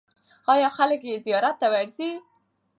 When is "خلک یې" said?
0.77-1.15